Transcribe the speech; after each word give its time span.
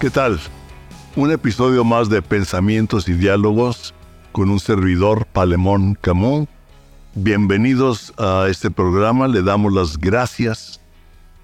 ¿Qué 0.00 0.08
tal? 0.08 0.40
Un 1.14 1.30
episodio 1.30 1.84
más 1.84 2.08
de 2.08 2.22
Pensamientos 2.22 3.06
y 3.06 3.12
Diálogos 3.12 3.94
con 4.32 4.48
un 4.48 4.58
servidor 4.58 5.26
Palemón 5.26 5.94
Camus. 6.00 6.48
Bienvenidos 7.14 8.14
a 8.16 8.46
este 8.48 8.70
programa, 8.70 9.28
le 9.28 9.42
damos 9.42 9.74
las 9.74 9.98
gracias 9.98 10.80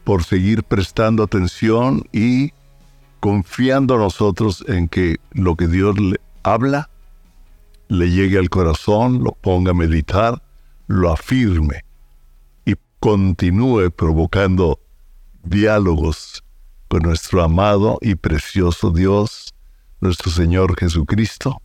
por 0.04 0.24
seguir 0.24 0.64
prestando 0.64 1.22
atención 1.22 2.04
y 2.12 2.54
confiando 3.20 3.96
a 3.96 3.98
nosotros 3.98 4.64
en 4.68 4.88
que 4.88 5.16
lo 5.32 5.54
que 5.56 5.68
Dios 5.68 6.00
le 6.00 6.18
habla 6.42 6.88
le 7.88 8.10
llegue 8.10 8.38
al 8.38 8.48
corazón, 8.48 9.22
lo 9.22 9.32
ponga 9.32 9.72
a 9.72 9.74
meditar, 9.74 10.42
lo 10.86 11.12
afirme 11.12 11.84
y 12.64 12.72
continúe 13.00 13.90
provocando 13.90 14.80
diálogos 15.42 16.42
con 16.88 17.02
nuestro 17.02 17.42
amado 17.42 17.98
y 18.00 18.14
precioso 18.14 18.90
Dios, 18.90 19.54
nuestro 20.00 20.30
Señor 20.30 20.78
Jesucristo. 20.78 21.60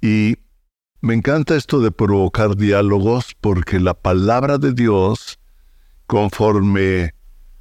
Y 0.00 0.36
me 1.00 1.14
encanta 1.14 1.56
esto 1.56 1.80
de 1.80 1.90
provocar 1.90 2.56
diálogos 2.56 3.34
porque 3.40 3.80
la 3.80 3.94
palabra 3.94 4.58
de 4.58 4.72
Dios, 4.72 5.38
conforme 6.06 7.14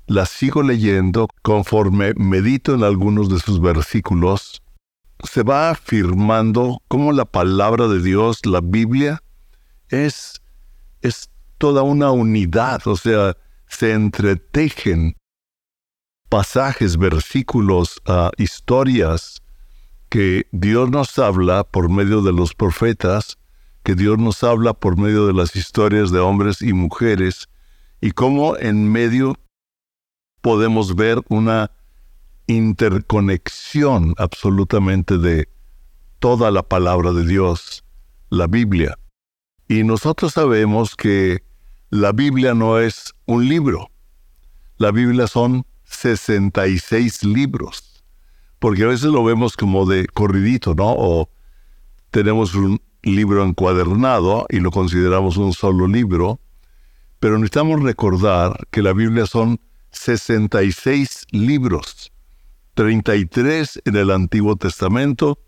la 0.07 0.25
sigo 0.25 0.63
leyendo, 0.63 1.27
conforme 1.41 2.13
medito 2.15 2.73
en 2.73 2.83
algunos 2.83 3.29
de 3.29 3.39
sus 3.39 3.61
versículos, 3.61 4.61
se 5.23 5.43
va 5.43 5.69
afirmando 5.69 6.81
cómo 6.87 7.11
la 7.11 7.25
palabra 7.25 7.87
de 7.87 8.01
Dios, 8.01 8.45
la 8.45 8.61
Biblia, 8.61 9.21
es, 9.89 10.41
es 11.01 11.29
toda 11.57 11.83
una 11.83 12.11
unidad, 12.11 12.87
o 12.87 12.95
sea, 12.95 13.35
se 13.67 13.91
entretejen 13.93 15.15
pasajes, 16.29 16.97
versículos, 16.97 18.01
uh, 18.07 18.29
historias 18.37 19.41
que 20.09 20.47
Dios 20.51 20.89
nos 20.89 21.17
habla 21.19 21.63
por 21.63 21.89
medio 21.89 22.21
de 22.21 22.31
los 22.31 22.53
profetas, 22.53 23.37
que 23.83 23.95
Dios 23.95 24.17
nos 24.17 24.43
habla 24.43 24.73
por 24.73 24.97
medio 24.97 25.27
de 25.27 25.33
las 25.33 25.55
historias 25.55 26.11
de 26.11 26.19
hombres 26.19 26.61
y 26.61 26.73
mujeres, 26.73 27.49
y 28.01 28.11
cómo 28.11 28.55
en 28.57 28.91
medio 28.91 29.35
podemos 30.41 30.95
ver 30.95 31.19
una 31.29 31.71
interconexión 32.47 34.13
absolutamente 34.17 35.17
de 35.17 35.49
toda 36.19 36.51
la 36.51 36.63
palabra 36.63 37.11
de 37.11 37.25
Dios, 37.25 37.83
la 38.29 38.47
Biblia. 38.47 38.97
Y 39.67 39.83
nosotros 39.83 40.33
sabemos 40.33 40.95
que 40.95 41.43
la 41.89 42.11
Biblia 42.11 42.53
no 42.53 42.79
es 42.79 43.13
un 43.25 43.47
libro. 43.47 43.91
La 44.77 44.91
Biblia 44.91 45.27
son 45.27 45.65
66 45.89 47.23
libros. 47.23 48.03
Porque 48.59 48.83
a 48.83 48.87
veces 48.87 49.05
lo 49.05 49.23
vemos 49.23 49.57
como 49.57 49.85
de 49.85 50.07
corridito, 50.07 50.75
¿no? 50.75 50.93
O 50.97 51.29
tenemos 52.11 52.55
un 52.55 52.81
libro 53.01 53.45
encuadernado 53.45 54.45
y 54.49 54.59
lo 54.59 54.71
consideramos 54.71 55.37
un 55.37 55.53
solo 55.53 55.87
libro. 55.87 56.39
Pero 57.19 57.37
necesitamos 57.37 57.81
recordar 57.81 58.67
que 58.71 58.81
la 58.81 58.93
Biblia 58.93 59.25
son 59.25 59.59
66 59.91 61.25
libros, 61.31 62.11
33 62.75 63.81
en 63.85 63.95
el 63.95 64.11
Antiguo 64.11 64.55
Testamento 64.55 65.39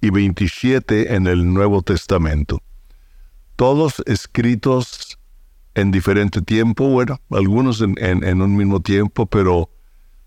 y 0.00 0.10
27 0.10 1.14
en 1.14 1.26
el 1.26 1.52
Nuevo 1.52 1.82
Testamento. 1.82 2.62
Todos 3.56 4.02
escritos 4.06 5.18
en 5.74 5.90
diferente 5.90 6.40
tiempo, 6.42 6.88
bueno, 6.88 7.20
algunos 7.30 7.80
en, 7.80 7.96
en 7.98 8.40
un 8.40 8.56
mismo 8.56 8.80
tiempo, 8.80 9.26
pero 9.26 9.70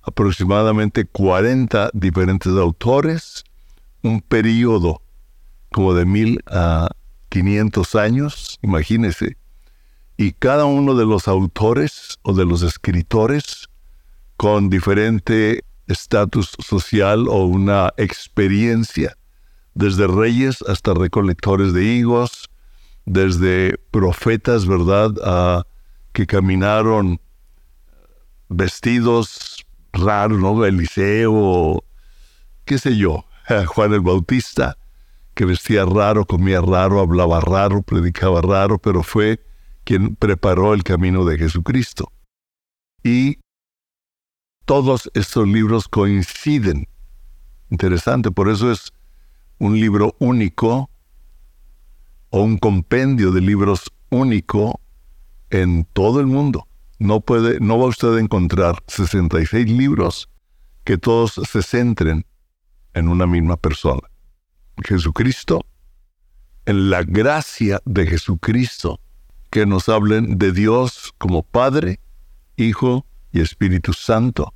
aproximadamente 0.04 1.06
40 1.06 1.92
diferentes 1.94 2.52
autores, 2.54 3.44
un 4.02 4.22
periodo 4.22 5.02
como 5.72 5.94
de 5.94 6.06
mil 6.06 6.40
a 6.48 6.90
500 7.30 7.96
años, 7.96 8.60
imagínese, 8.62 9.38
y 10.18 10.34
cada 10.34 10.66
uno 10.66 10.96
de 10.96 11.06
los 11.06 11.28
autores 11.28 12.20
o 12.24 12.34
de 12.34 12.46
los 12.46 12.62
escritores 12.62 13.70
con 14.38 14.70
diferente 14.70 15.64
estatus 15.88 16.52
social 16.60 17.28
o 17.28 17.46
una 17.46 17.94
experiencia, 17.98 19.16
desde 19.74 20.08
reyes 20.08 20.62
hasta 20.68 20.94
recolectores 20.94 21.74
de 21.74 21.86
higos, 21.86 22.50
desde 23.06 23.78
profetas, 23.92 24.66
¿verdad?, 24.66 25.12
a, 25.24 25.64
que 26.12 26.28
caminaron 26.28 27.22
vestidos 28.50 29.66
raro, 29.94 30.38
¿no? 30.38 30.66
Eliseo, 30.66 31.84
qué 32.66 32.78
sé 32.78 32.98
yo, 32.98 33.26
Juan 33.68 33.94
el 33.94 34.02
Bautista, 34.02 34.78
que 35.34 35.46
vestía 35.46 35.86
raro, 35.86 36.26
comía 36.26 36.62
raro, 36.62 37.00
hablaba 37.00 37.40
raro, 37.42 37.82
predicaba 37.82 38.42
raro, 38.42 38.78
pero 38.78 39.04
fue 39.04 39.44
quien 39.84 40.16
preparó 40.16 40.74
el 40.74 40.84
camino 40.84 41.26
de 41.26 41.38
Jesucristo. 41.38 42.12
Y 43.04 43.40
todos 44.66 45.10
estos 45.14 45.48
libros 45.48 45.88
coinciden. 45.88 46.88
Interesante, 47.70 48.32
por 48.32 48.50
eso 48.50 48.72
es 48.72 48.94
un 49.58 49.80
libro 49.80 50.16
único 50.20 50.90
o 52.30 52.42
un 52.42 52.58
compendio 52.58 53.32
de 53.32 53.42
libros 53.42 53.92
único 54.10 54.80
en 55.50 55.86
todo 55.94 56.20
el 56.20 56.28
mundo 56.28 56.68
no 57.02 57.20
puede, 57.20 57.60
no 57.60 57.80
va 57.80 57.88
usted 57.88 58.16
a 58.16 58.20
encontrar 58.20 58.76
66 58.86 59.68
libros 59.72 60.30
que 60.84 61.00
todos 61.00 61.34
se 61.50 61.64
centren 61.64 62.28
en 62.94 63.08
una 63.08 63.26
misma 63.26 63.58
persona. 63.58 64.02
Jesucristo, 64.84 65.66
en 66.68 66.92
la 66.92 67.02
gracia 67.02 67.82
de 67.86 68.06
Jesucristo, 68.06 69.00
que 69.50 69.66
nos 69.66 69.90
hablen 69.90 70.38
de 70.38 70.52
Dios 70.52 71.12
como 71.18 71.42
Padre, 71.42 72.00
Hijo 72.56 73.08
y 73.32 73.42
Espíritu 73.42 73.94
Santo. 73.94 74.54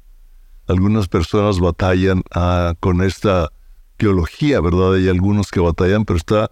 Algunas 0.67 1.07
personas 1.07 1.59
batallan 1.59 2.22
ah, 2.31 2.75
con 2.79 3.01
esta 3.01 3.51
teología, 3.97 4.61
¿verdad? 4.61 4.94
Hay 4.94 5.09
algunos 5.09 5.50
que 5.50 5.61
batallan, 5.61 6.05
pero 6.05 6.17
está 6.17 6.51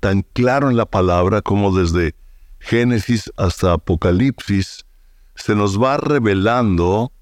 tan 0.00 0.22
claro 0.22 0.70
en 0.70 0.78
la 0.78 0.86
palabra 0.86 1.42
como 1.42 1.76
desde 1.76 2.14
Génesis 2.60 3.30
hasta 3.36 3.74
Apocalipsis 3.74 4.83
se 5.34 5.54
nos 5.54 5.80
va 5.80 5.96
revelando 5.96 7.12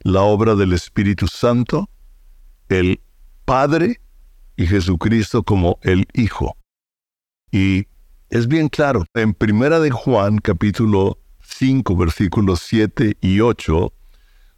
la 0.00 0.22
obra 0.22 0.54
del 0.54 0.72
Espíritu 0.72 1.26
Santo, 1.26 1.88
el 2.68 3.00
Padre 3.44 4.00
y 4.56 4.66
Jesucristo 4.66 5.42
como 5.42 5.78
el 5.82 6.06
Hijo. 6.14 6.56
Y 7.50 7.86
es 8.30 8.48
bien 8.48 8.68
claro, 8.68 9.04
en 9.14 9.34
Primera 9.34 9.80
de 9.80 9.90
Juan, 9.90 10.38
capítulo 10.38 11.18
5, 11.40 11.96
versículos 11.96 12.60
7 12.60 13.16
y 13.20 13.40
8, 13.40 13.92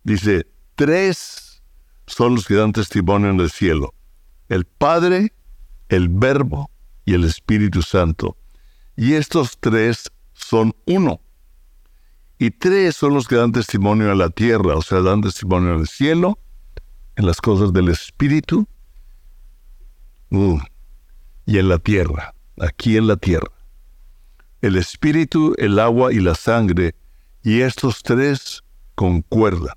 dice, 0.05 0.47
tres 0.75 1.63
son 2.07 2.37
los 2.37 2.47
que 2.47 2.55
dan 2.55 2.73
testimonio 2.73 3.31
en 3.31 3.41
el 3.41 3.51
cielo, 3.51 3.95
el 4.49 4.65
Padre, 4.65 5.33
el 5.89 6.09
Verbo 6.09 6.71
y 7.05 7.15
el 7.15 7.25
Espíritu 7.25 7.83
Santo. 7.83 8.37
Y 8.97 9.15
estos 9.15 9.59
tres 9.61 10.11
son 10.33 10.75
uno. 10.87 11.21
Y 12.39 12.53
tres 12.53 12.97
son 12.97 13.15
los 13.15 13.27
que 13.27 13.37
dan 13.37 13.53
testimonio 13.53 14.13
a 14.13 14.15
la 14.15 14.31
tierra, 14.31 14.77
o 14.77 14.83
sea, 14.83 15.01
dan 15.01 15.21
testimonio 15.21 15.75
al 15.75 15.89
cielo, 15.89 16.39
en 17.17 17.27
las 17.27 17.41
cosas 17.41 17.73
del 17.73 17.89
Espíritu 17.89 18.69
uh, 20.31 20.59
y 21.47 21.59
en 21.59 21.69
la 21.69 21.79
tierra, 21.79 22.33
aquí 22.61 22.97
en 22.97 23.09
la 23.09 23.17
tierra. 23.17 23.51
El 24.61 24.77
Espíritu, 24.77 25.55
el 25.59 25.81
agua 25.81 26.13
y 26.13 26.21
la 26.21 26.37
sangre, 26.37 26.95
y 27.43 27.61
estos 27.61 28.03
tres 28.05 28.63
concuerdan. 28.95 29.75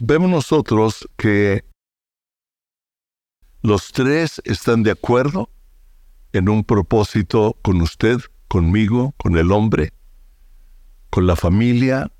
Vemos 0.00 0.30
nosotros 0.30 1.08
que 1.16 1.64
los 3.62 3.92
tres 3.92 4.42
están 4.44 4.82
de 4.82 4.90
acuerdo 4.90 5.48
en 6.32 6.50
un 6.50 6.64
propósito 6.64 7.56
con 7.62 7.80
usted, 7.80 8.18
conmigo, 8.48 9.14
con 9.16 9.38
el 9.38 9.50
hombre, 9.50 9.92
con 11.12 11.26
la 11.26 11.36
familia. 11.36 12.10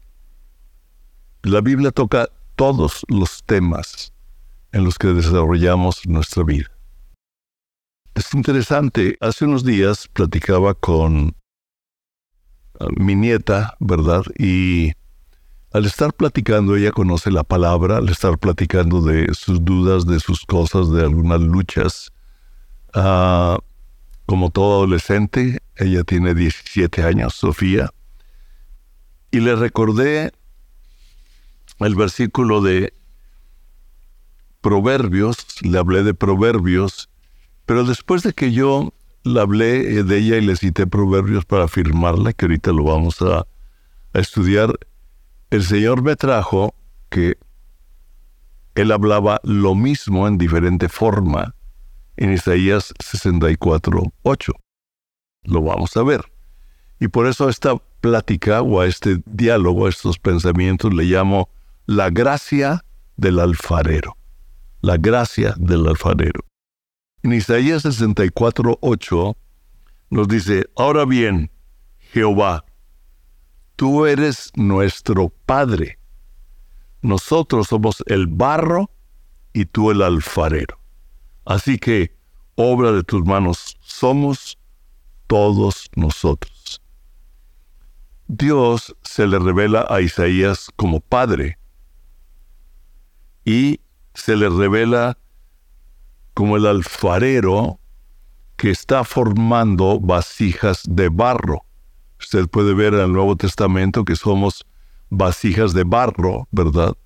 La 1.42 1.62
Biblia 1.62 1.90
toca 1.90 2.28
todos 2.56 3.04
los 3.08 3.42
temas 3.44 4.12
en 4.70 4.84
los 4.84 4.98
que 4.98 5.08
desarrollamos 5.08 6.06
nuestra 6.06 6.44
vida. 6.44 6.70
Es 8.14 8.34
interesante, 8.34 9.16
hace 9.20 9.46
unos 9.46 9.64
días 9.64 10.08
platicaba 10.12 10.74
con 10.74 11.34
ah, 12.78 12.86
mi 12.98 13.14
nieta, 13.14 13.74
¿verdad? 13.80 14.24
Y 14.38 14.92
al 15.72 15.86
estar 15.86 16.12
platicando, 16.12 16.76
ella 16.76 16.92
conoce 16.92 17.30
la 17.30 17.44
palabra, 17.44 17.96
al 17.96 18.10
estar 18.10 18.36
platicando 18.36 19.00
de 19.00 19.32
sus 19.32 19.64
dudas, 19.64 20.06
de 20.06 20.20
sus 20.20 20.44
cosas, 20.44 20.90
de 20.92 21.00
algunas 21.00 21.40
luchas. 21.40 22.12
Ah, 22.92 23.58
como 24.26 24.50
todo 24.50 24.80
adolescente, 24.84 25.62
ella 25.76 26.04
tiene 26.04 26.34
17 26.34 27.02
años, 27.02 27.34
Sofía, 27.34 27.90
y 29.32 29.40
le 29.40 29.56
recordé 29.56 30.30
el 31.80 31.94
versículo 31.96 32.60
de 32.60 32.94
Proverbios, 34.60 35.38
le 35.62 35.78
hablé 35.78 36.04
de 36.04 36.14
Proverbios, 36.14 37.08
pero 37.66 37.84
después 37.84 38.22
de 38.22 38.34
que 38.34 38.52
yo 38.52 38.92
le 39.24 39.40
hablé 39.40 39.98
eh, 39.98 40.02
de 40.04 40.18
ella 40.18 40.36
y 40.36 40.42
le 40.42 40.54
cité 40.54 40.86
Proverbios 40.86 41.44
para 41.46 41.64
afirmarla, 41.64 42.34
que 42.34 42.44
ahorita 42.44 42.72
lo 42.72 42.84
vamos 42.84 43.20
a, 43.22 43.38
a 43.38 44.18
estudiar, 44.18 44.78
el 45.50 45.64
Señor 45.64 46.02
me 46.02 46.14
trajo 46.14 46.74
que 47.08 47.38
él 48.74 48.92
hablaba 48.92 49.40
lo 49.42 49.74
mismo 49.74 50.28
en 50.28 50.38
diferente 50.38 50.88
forma 50.88 51.54
en 52.16 52.32
Isaías 52.32 52.92
64, 53.02 54.02
8. 54.22 54.52
Lo 55.44 55.62
vamos 55.62 55.96
a 55.96 56.02
ver. 56.02 56.20
Y 57.00 57.08
por 57.08 57.26
eso 57.26 57.48
esta 57.48 57.74
plática 58.02 58.60
o 58.60 58.80
a 58.80 58.86
este 58.86 59.22
diálogo, 59.24 59.86
a 59.86 59.88
estos 59.88 60.18
pensamientos, 60.18 60.92
le 60.92 61.04
llamo 61.04 61.48
la 61.86 62.10
gracia 62.10 62.84
del 63.16 63.38
alfarero. 63.38 64.18
La 64.82 64.98
gracia 64.98 65.54
del 65.56 65.86
alfarero. 65.86 66.44
En 67.22 67.32
Isaías 67.32 67.82
64, 67.82 68.78
8 68.82 69.36
nos 70.10 70.28
dice, 70.28 70.66
ahora 70.76 71.06
bien, 71.06 71.50
Jehová, 72.12 72.64
tú 73.76 74.04
eres 74.04 74.50
nuestro 74.56 75.30
Padre. 75.46 75.98
Nosotros 77.00 77.68
somos 77.68 78.02
el 78.06 78.26
barro 78.26 78.90
y 79.52 79.64
tú 79.64 79.90
el 79.92 80.02
alfarero. 80.02 80.78
Así 81.44 81.78
que, 81.78 82.14
obra 82.56 82.92
de 82.92 83.04
tus 83.04 83.24
manos 83.24 83.78
somos 83.80 84.58
todos 85.28 85.88
nosotros. 85.94 86.51
Dios 88.34 88.96
se 89.02 89.26
le 89.26 89.38
revela 89.38 89.86
a 89.90 90.00
Isaías 90.00 90.70
como 90.76 91.00
Padre 91.00 91.58
y 93.44 93.78
se 94.14 94.36
le 94.36 94.48
revela 94.48 95.18
como 96.32 96.56
el 96.56 96.64
alfarero 96.64 97.78
que 98.56 98.70
está 98.70 99.04
formando 99.04 100.00
vasijas 100.00 100.80
de 100.88 101.10
barro. 101.10 101.66
Usted 102.18 102.48
puede 102.48 102.72
ver 102.72 102.94
en 102.94 103.00
el 103.00 103.12
Nuevo 103.12 103.36
Testamento 103.36 104.02
que 104.02 104.16
somos 104.16 104.64
vasijas 105.10 105.74
de 105.74 105.84
barro, 105.84 106.48
¿verdad? 106.52 106.96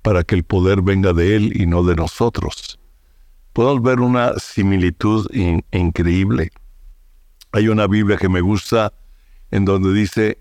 Para 0.00 0.24
que 0.24 0.36
el 0.36 0.44
poder 0.44 0.80
venga 0.80 1.12
de 1.12 1.36
Él 1.36 1.52
y 1.54 1.66
no 1.66 1.82
de 1.82 1.96
nosotros. 1.96 2.80
Podemos 3.52 3.82
ver 3.82 4.00
una 4.00 4.38
similitud 4.38 5.28
increíble. 5.70 6.50
Hay 7.52 7.68
una 7.68 7.86
Biblia 7.86 8.16
que 8.16 8.30
me 8.30 8.40
gusta 8.40 8.94
en 9.50 9.66
donde 9.66 9.92
dice, 9.92 10.38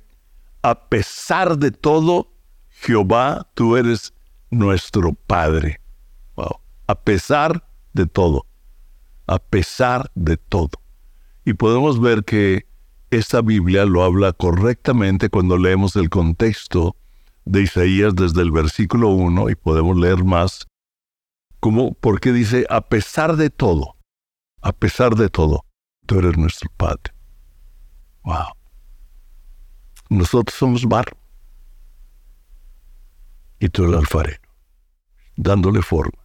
a 0.62 0.90
pesar 0.90 1.58
de 1.58 1.72
todo, 1.72 2.32
Jehová, 2.70 3.48
tú 3.54 3.78
eres 3.78 4.14
nuestro 4.50 5.14
Padre. 5.14 5.80
A 6.88 6.96
pesar 6.96 7.66
de 7.94 8.06
todo. 8.06 8.46
A 9.26 9.40
pesar 9.40 10.12
de 10.14 10.38
todo. 10.38 10.72
Y 11.46 11.54
podemos 11.54 12.02
ver 12.02 12.26
que 12.26 12.68
esta 13.12 13.42
Biblia 13.42 13.86
lo 13.86 14.04
habla 14.04 14.34
correctamente 14.34 15.30
cuando 15.30 15.58
leemos 15.58 15.96
el 15.96 16.10
contexto 16.10 16.96
de 17.46 17.64
Isaías 17.64 18.16
desde 18.16 18.42
el 18.42 18.52
versículo 18.52 19.10
1 19.10 19.50
y 19.50 19.56
podemos 19.56 19.98
leer 19.98 20.24
más, 20.24 20.68
como 21.60 21.94
porque 21.94 22.32
dice, 22.32 22.66
a 22.70 22.82
pesar 22.82 23.36
de 23.36 23.50
todo, 23.50 23.96
a 24.62 24.72
pesar 24.72 25.16
de 25.16 25.30
todo, 25.30 25.66
tú 26.06 26.20
eres 26.20 26.38
nuestro 26.38 26.70
Padre. 26.78 27.14
Wow. 28.24 28.61
Nosotros 30.12 30.58
somos 30.58 30.86
barro. 30.86 31.16
Y 33.60 33.70
tú 33.70 33.86
el 33.86 33.96
alfarero, 33.96 34.42
dándole 35.38 35.82
forma. 35.82 36.20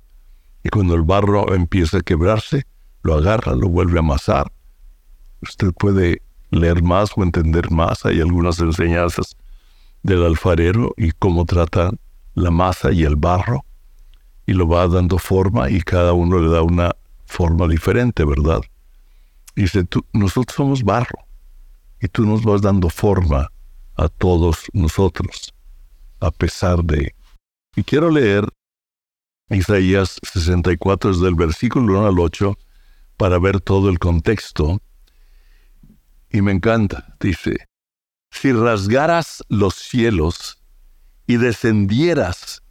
Y 0.65 0.71
cuando 0.71 0.97
el 0.97 1.03
barro 1.03 1.55
empieza 1.55 1.99
a 1.99 2.01
quebrarse, 2.01 2.67
lo 3.03 3.15
agarra, 3.15 3.55
lo 3.55 3.69
vuelve 3.69 3.99
a 3.99 4.01
amasar. 4.01 4.51
Usted 5.41 5.73
puede 5.73 6.21
leer 6.51 6.83
más 6.83 7.11
o 7.17 7.23
entender 7.23 7.71
más. 7.71 8.05
Hay 8.05 8.21
algunas 8.21 8.59
enseñanzas 8.59 9.37
del 10.03 10.25
alfarero 10.25 10.93
y 10.97 11.13
cómo 11.13 11.45
trata 11.45 11.93
la 12.35 12.51
masa 12.51 12.91
y 12.91 13.05
el 13.05 13.15
barro 13.15 13.65
y 14.47 14.55
lo 14.55 14.67
va 14.67 14.89
dando 14.89 15.19
forma 15.19 15.71
y 15.71 15.81
cada 15.81 16.13
uno 16.13 16.41
le 16.41 16.51
da 16.51 16.63
una 16.63 16.91
forma 17.27 17.69
diferente, 17.69 18.25
¿verdad? 18.25 18.63
dice, 19.55 19.87
nosotros 20.13 20.57
somos 20.57 20.83
barro 20.83 21.21
y 22.01 22.09
tú 22.09 22.27
nos 22.27 22.43
vas 22.43 22.61
dando 22.61 22.89
forma 22.89 23.53
a 23.97 24.09
todos 24.09 24.67
nosotros, 24.73 25.55
a 26.21 26.31
pesar 26.31 26.85
de... 26.85 27.15
Y 27.75 27.83
quiero 27.83 28.11
leer 28.11 28.49
Isaías 29.51 30.19
64 30.23 31.13
desde 31.13 31.29
el 31.29 31.35
versículo 31.35 31.99
1 32.01 32.07
al 32.09 32.19
8 32.19 32.59
para 33.17 33.39
ver 33.39 33.61
todo 33.61 33.89
el 33.89 33.99
contexto. 33.99 34.81
Y 36.31 36.43
me 36.43 36.53
encanta, 36.53 37.17
dice, 37.21 37.67
si 38.31 38.53
rasgaras 38.53 39.43
los 39.49 39.75
cielos 39.75 40.63
y 41.27 41.37
descendieras 41.37 42.63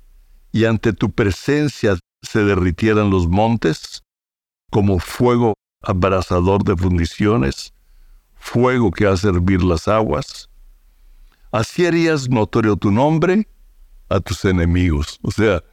y 0.51 0.65
ante 0.65 0.93
tu 0.93 1.11
presencia 1.11 1.97
se 2.21 2.43
derritieran 2.43 3.09
los 3.09 3.27
montes, 3.27 4.03
como 4.71 4.99
fuego 4.99 5.53
abrasador 5.81 6.63
de 6.63 6.75
fundiciones, 6.75 7.73
fuego 8.35 8.91
que 8.91 9.05
hace 9.05 9.29
hervir 9.29 9.63
las 9.63 9.87
aguas, 9.87 10.49
así 11.57 11.85
harías 11.85 12.29
notorio 12.29 12.75
tu 12.75 12.91
nombre 12.91 13.47
a 14.09 14.19
tus 14.19 14.43
enemigos. 14.45 15.19
O 15.21 15.31
sea, 15.31 15.63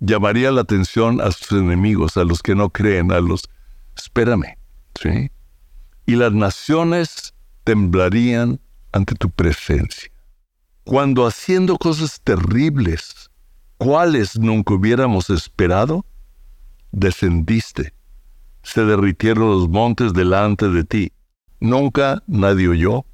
llamaría 0.00 0.50
la 0.52 0.62
atención 0.62 1.20
a 1.20 1.32
sus 1.32 1.52
enemigos, 1.52 2.16
a 2.16 2.24
los 2.24 2.42
que 2.42 2.54
no 2.54 2.70
creen, 2.70 3.12
a 3.12 3.20
los... 3.20 3.48
Espérame, 3.96 4.56
¿sí? 5.00 5.30
Y 6.06 6.16
las 6.16 6.32
naciones 6.32 7.34
temblarían 7.64 8.60
ante 8.92 9.14
tu 9.14 9.30
presencia. 9.30 10.10
Cuando 10.84 11.26
haciendo 11.26 11.76
cosas 11.76 12.20
terribles, 12.20 13.30
cuales 13.78 14.38
nunca 14.38 14.74
hubiéramos 14.74 15.30
esperado, 15.30 16.04
descendiste, 16.92 17.94
se 18.62 18.84
derritieron 18.84 19.50
los 19.50 19.68
montes 19.68 20.12
delante 20.12 20.68
de 20.68 20.84
ti. 20.84 21.12
Nunca 21.60 22.22
nadie 22.26 22.68
oyó, 22.68 23.04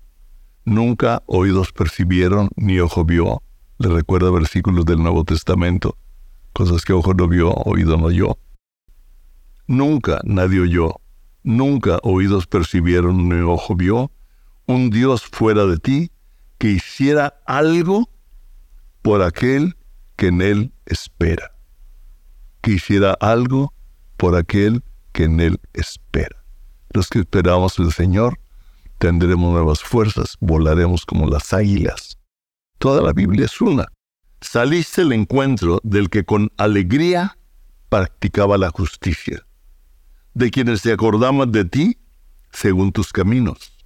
nunca 0.65 1.23
oídos 1.27 1.73
percibieron, 1.73 2.51
ni 2.57 2.81
ojo 2.81 3.05
vio. 3.05 3.43
Le 3.79 3.89
recuerda 3.89 4.31
versículos 4.31 4.85
del 4.85 5.03
Nuevo 5.03 5.25
Testamento, 5.25 5.97
cosas 6.53 6.85
que 6.85 6.93
ojo 6.93 7.15
no 7.15 7.29
vio, 7.29 7.53
oído 7.53 7.97
no 7.97 8.07
oyó. 8.07 8.39
Nunca 9.67 10.21
nadie 10.25 10.61
oyó, 10.61 10.97
nunca 11.43 11.99
oídos 12.03 12.47
percibieron, 12.47 13.29
ni 13.29 13.41
ojo 13.41 13.75
vio, 13.77 14.11
un 14.67 14.91
Dios 14.91 15.23
fuera 15.23 15.67
de 15.67 15.79
ti 15.79 16.11
que 16.59 16.71
hiciera 16.71 17.41
algo 17.47 18.11
por 19.03 19.23
aquel 19.23 19.77
que 20.17 20.27
en 20.27 20.43
él 20.43 20.73
espera. 20.87 21.53
Que 22.61 22.73
hiciera 22.73 23.15
algo 23.21 23.73
por 24.17 24.37
aquel 24.37 24.85
que 25.13 25.25
en 25.25 25.41
él 25.41 25.61
espera. 25.73 26.45
Los 26.91 27.09
que 27.09 27.21
esperamos 27.21 27.79
el 27.79 27.93
Señor 27.93 28.40
tendremos 29.01 29.51
nuevas 29.53 29.83
fuerzas, 29.83 30.37
volaremos 30.39 31.05
como 31.05 31.27
las 31.27 31.53
águilas. 31.53 32.17
Toda 32.79 33.03
la 33.03 33.13
Biblia 33.13 33.47
es 33.47 33.61
una. 33.61 33.89
Saliste 34.41 35.03
al 35.03 35.13
encuentro 35.13 35.81
del 35.83 36.09
que 36.09 36.25
con 36.25 36.53
alegría 36.57 37.37
practicaba 37.89 38.57
la 38.57 38.71
justicia, 38.71 39.45
de 40.35 40.53
quienes 40.53 40.83
se 40.83 40.93
acordaban 40.93 41.51
de 41.51 41.65
ti 41.65 41.99
según 42.53 42.93
tus 42.93 43.13
caminos 43.13 43.81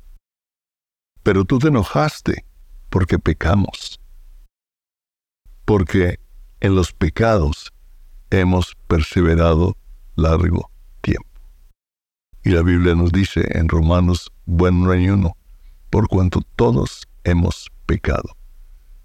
pero 1.25 1.45
tú 1.45 1.59
te 1.59 1.69
enojaste 1.69 2.45
porque 2.91 3.19
pecamos. 3.19 3.99
Porque 5.65 6.21
en 6.61 6.77
los 6.77 6.93
pecados 6.93 7.73
hemos 8.31 8.77
perseverado 8.87 9.77
largo. 10.15 10.71
Y 12.45 12.51
la 12.51 12.61
Biblia 12.63 12.95
nos 12.95 13.11
dice 13.11 13.43
en 13.59 13.69
Romanos, 13.71 14.31
bueno 14.45 14.91
hay 14.91 15.09
uno, 15.09 15.35
por 15.89 16.09
cuanto 16.09 16.43
todos 16.57 17.09
hemos 17.25 17.71
pecado. 17.87 18.37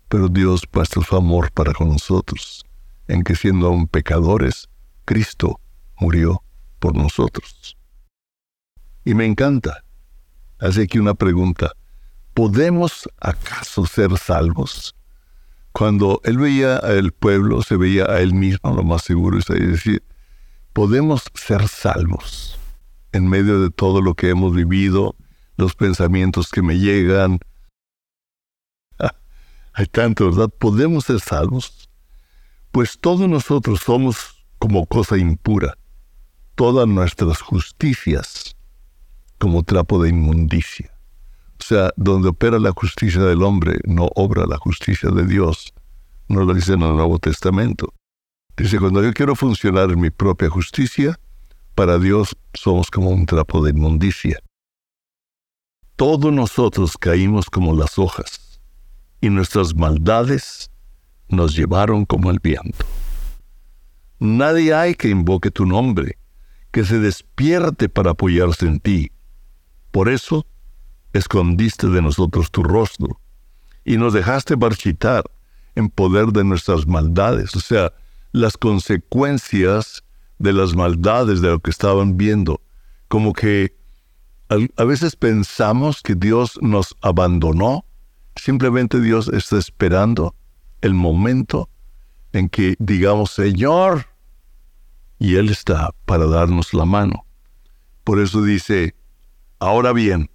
Pero 0.09 0.27
Dios 0.27 0.63
muestra 0.73 1.01
su 1.01 1.15
amor 1.15 1.49
para 1.53 1.71
con 1.71 1.87
nosotros, 1.87 2.65
en 3.07 3.23
que 3.23 3.35
siendo 3.35 3.67
aún 3.67 3.87
pecadores, 3.87 4.67
Cristo 5.05 5.61
murió 5.97 6.43
por 6.79 6.97
nosotros. 6.97 7.77
Y 9.05 9.13
me 9.13 9.25
encanta. 9.25 9.85
Hace 10.59 10.83
aquí 10.83 10.99
una 10.99 11.13
pregunta. 11.13 11.71
¿podemos 12.33 13.09
acaso 13.19 13.85
ser 13.85 14.17
salvos? 14.17 14.95
Cuando 15.71 16.19
él 16.25 16.37
veía 16.37 16.77
al 16.77 17.13
pueblo, 17.13 17.61
se 17.61 17.77
veía 17.77 18.05
a 18.05 18.19
él 18.19 18.33
mismo, 18.33 18.73
lo 18.73 18.83
más 18.83 19.03
seguro 19.03 19.37
es 19.37 19.45
decir, 19.45 20.03
podemos 20.73 21.23
ser 21.33 21.67
salvos 21.69 22.58
en 23.11 23.27
medio 23.27 23.61
de 23.61 23.69
todo 23.69 24.01
lo 24.01 24.13
que 24.15 24.29
hemos 24.29 24.53
vivido, 24.53 25.15
los 25.57 25.75
pensamientos 25.75 26.49
que 26.49 26.61
me 26.61 26.79
llegan. 26.79 27.39
hay 29.73 29.85
tanto, 29.87 30.25
¿verdad? 30.25 30.49
¿Podemos 30.49 31.05
ser 31.05 31.19
salvos? 31.19 31.89
Pues 32.71 32.99
todos 32.99 33.27
nosotros 33.27 33.81
somos 33.81 34.45
como 34.59 34.85
cosa 34.85 35.17
impura, 35.17 35.77
todas 36.55 36.87
nuestras 36.87 37.41
justicias 37.41 38.55
como 39.39 39.63
trapo 39.63 40.01
de 40.03 40.09
inmundicia. 40.09 40.91
O 41.59 41.63
sea, 41.63 41.91
donde 41.95 42.29
opera 42.29 42.59
la 42.59 42.71
justicia 42.71 43.21
del 43.23 43.43
hombre, 43.43 43.79
no 43.83 44.09
obra 44.15 44.45
la 44.45 44.57
justicia 44.57 45.09
de 45.09 45.25
Dios. 45.25 45.73
No 46.27 46.45
lo 46.45 46.53
dice 46.53 46.73
en 46.73 46.83
el 46.83 46.95
Nuevo 46.95 47.19
Testamento. 47.19 47.93
Dice, 48.55 48.79
cuando 48.79 49.01
yo 49.03 49.13
quiero 49.13 49.35
funcionar 49.35 49.89
en 49.91 49.99
mi 49.99 50.09
propia 50.09 50.49
justicia, 50.49 51.19
para 51.79 51.97
Dios 51.97 52.35
somos 52.53 52.91
como 52.91 53.09
un 53.09 53.25
trapo 53.25 53.63
de 53.63 53.71
inmundicia. 53.71 54.37
Todos 55.95 56.33
nosotros 56.33 56.97
caímos 56.97 57.49
como 57.49 57.73
las 57.73 57.97
hojas, 57.97 58.59
y 59.21 59.29
nuestras 59.29 59.73
maldades 59.73 60.71
nos 61.29 61.55
llevaron 61.55 62.03
como 62.03 62.31
el 62.31 62.39
viento. 62.39 62.85
Nadie 64.19 64.73
hay 64.73 64.93
que 64.93 65.07
invoque 65.07 65.51
tu 65.51 65.65
nombre, 65.65 66.17
que 66.71 66.83
se 66.83 66.99
despierte 66.99 67.87
para 67.87 68.11
apoyarse 68.11 68.65
en 68.65 68.81
ti. 68.81 69.13
Por 69.91 70.09
eso, 70.09 70.45
escondiste 71.13 71.87
de 71.87 72.01
nosotros 72.01 72.51
tu 72.51 72.61
rostro, 72.61 73.21
y 73.85 73.95
nos 73.95 74.11
dejaste 74.11 74.57
marchitar 74.57 75.23
en 75.75 75.87
poder 75.87 76.33
de 76.33 76.43
nuestras 76.43 76.85
maldades, 76.85 77.55
o 77.55 77.61
sea, 77.61 77.93
las 78.33 78.57
consecuencias 78.57 80.03
de 80.39 80.53
las 80.53 80.73
maldades 80.73 81.41
de 81.41 81.49
lo 81.49 81.59
que 81.59 81.69
estaban 81.69 82.17
viendo. 82.17 82.61
Como 83.07 83.33
que 83.33 83.75
a, 84.49 84.83
veces 84.83 85.15
pensamos 85.15 86.01
que 86.01 86.15
Dios 86.15 86.57
nos 86.61 86.95
abandonó, 87.01 87.85
simplemente 88.35 88.99
Dios 88.99 89.27
está 89.27 89.57
esperando 89.57 90.33
el 90.81 90.93
momento 90.93 91.69
en 92.33 92.49
que 92.49 92.75
digamos, 92.79 93.31
Señor, 93.31 94.07
y 95.19 95.35
Él 95.35 95.49
está 95.49 95.93
para 96.05 96.25
darnos 96.25 96.73
la 96.73 96.85
mano. 96.85 97.25
Por 98.03 98.19
eso 98.19 98.41
dice, 98.41 98.95
ahora 99.59 99.91
bien, 99.91 100.31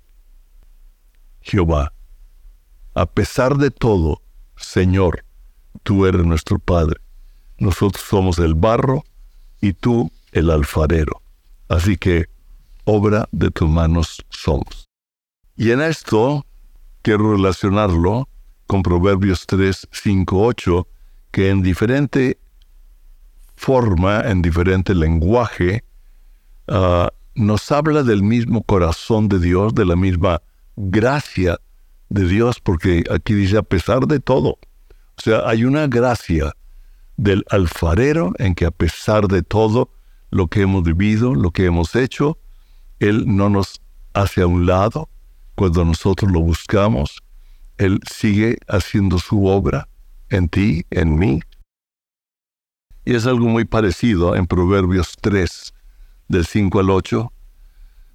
Jehová, 1.41 1.93
a 2.95 3.07
pesar 3.07 3.57
de 3.57 3.71
todo, 3.71 4.23
Señor, 4.57 5.25
tú 5.83 6.07
eres 6.07 6.25
nuestro 6.25 6.59
Padre. 6.59 7.01
Nosotros 7.59 8.05
somos 8.05 8.39
el 8.39 8.55
barro 8.55 9.05
y 9.64 9.73
tú 9.73 10.12
el 10.33 10.50
alfarero. 10.50 11.23
Así 11.68 11.97
que 11.97 12.26
obra 12.85 13.26
de 13.33 13.50
tus 13.50 13.68
manos 13.68 14.23
somos. 14.28 14.87
Y 15.56 15.71
en 15.71 15.80
esto 15.80 16.44
quiero 17.00 17.33
relacionarlo 17.33 18.28
con 18.66 18.83
Proverbios 18.83 19.47
3, 19.47 19.88
5, 19.90 20.38
8, 20.38 20.88
que 21.30 21.49
en 21.49 21.62
diferente 21.62 22.38
forma, 23.56 24.21
en 24.21 24.42
diferente 24.42 24.94
lenguaje, 24.94 25.83
ah, 26.68 27.11
nos 27.35 27.73
habla 27.73 28.02
del 28.02 28.23
mismo 28.23 28.64
corazón 28.64 29.28
de 29.28 29.38
Dios, 29.38 29.75
de 29.75 29.87
la 29.87 29.97
misma 29.97 30.42
gracia 30.76 31.59
de 32.11 32.28
Dios, 32.28 32.61
porque 32.61 33.04
aquí 33.11 33.33
dice 33.33 33.56
a 33.56 33.62
pesar 33.62 34.06
de 34.06 34.21
todo. 34.21 34.59
O 35.16 35.23
sea, 35.23 35.49
hay 35.49 35.64
una 35.64 35.87
gracia 35.87 36.54
del 37.16 37.44
alfarero 37.50 38.33
en 38.38 38.54
que 38.54 38.66
a 38.66 38.71
pesar 38.71 39.28
de 39.28 39.42
todo 39.42 39.90
lo 40.30 40.49
que 40.49 40.62
hemos 40.62 40.83
vivido, 40.83 41.35
lo 41.35 41.50
que 41.50 41.66
hemos 41.66 41.94
hecho, 41.94 42.38
Él 42.99 43.25
no 43.26 43.49
nos 43.49 43.80
hace 44.12 44.42
a 44.42 44.47
un 44.47 44.66
lado 44.66 45.09
cuando 45.54 45.85
nosotros 45.85 46.30
lo 46.33 46.40
buscamos. 46.40 47.23
Él 47.78 48.00
sigue 48.11 48.59
haciendo 48.68 49.18
su 49.18 49.47
obra 49.47 49.88
en 50.30 50.49
ti, 50.49 50.85
en 50.90 51.18
mí. 51.18 51.40
Y 53.04 53.14
es 53.14 53.26
algo 53.26 53.47
muy 53.47 53.64
parecido 53.64 54.35
en 54.35 54.47
Proverbios 54.47 55.14
3, 55.21 55.75
del 56.28 56.47
5 56.47 56.80
al 56.80 56.90
8. 56.90 57.33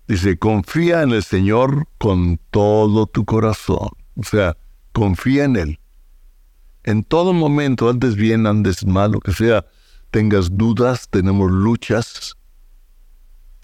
Dice, 0.08 0.38
confía 0.40 1.04
en 1.04 1.12
el 1.12 1.24
Señor 1.24 1.88
con 2.00 2.40
todo 2.50 3.06
tu 3.06 3.26
corazón. 3.26 3.90
O 4.16 4.24
sea, 4.24 4.58
confía 4.92 5.46
en 5.46 5.56
Él 5.56 5.80
en 6.90 7.04
todo 7.04 7.34
momento, 7.34 7.88
andes 7.88 8.16
bien, 8.16 8.48
andes 8.48 8.84
mal, 8.84 9.12
lo 9.12 9.20
que 9.20 9.32
sea, 9.32 9.64
tengas 10.10 10.58
dudas, 10.58 11.08
tenemos 11.08 11.52
luchas, 11.52 12.36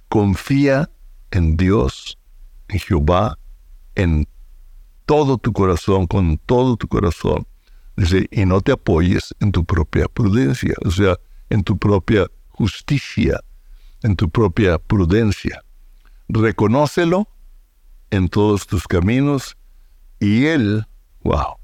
confía 0.09 0.91
en 1.31 1.57
Dios, 1.57 2.19
en 2.67 2.79
Jehová, 2.79 3.39
en 3.95 4.27
todo 5.07 5.39
tu 5.39 5.53
corazón, 5.53 6.05
con 6.05 6.37
todo 6.37 6.77
tu 6.77 6.87
corazón. 6.87 7.47
Dice, 7.97 8.27
y 8.29 8.45
no 8.45 8.61
te 8.61 8.73
apoyes 8.73 9.33
en 9.39 9.51
tu 9.51 9.65
propia 9.65 10.07
prudencia, 10.07 10.75
o 10.85 10.91
sea, 10.91 11.17
en 11.49 11.63
tu 11.63 11.79
propia 11.79 12.27
justicia, 12.49 13.39
en 14.03 14.15
tu 14.15 14.29
propia 14.29 14.77
prudencia. 14.77 15.63
Reconócelo 16.27 17.27
en 18.11 18.29
todos 18.29 18.67
tus 18.67 18.87
caminos 18.87 19.57
y 20.19 20.45
Él, 20.45 20.85
wow, 21.23 21.55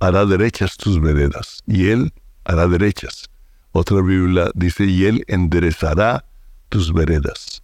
hará 0.00 0.24
derechas 0.24 0.76
tus 0.76 1.00
veredas, 1.00 1.62
y 1.66 1.88
Él 1.90 2.12
hará 2.44 2.66
derechas. 2.68 3.28
Otra 3.72 4.00
Biblia 4.00 4.50
dice, 4.54 4.84
y 4.84 5.06
Él 5.06 5.24
enderezará 5.28 6.24
tus 6.68 6.92
veredas. 6.92 7.62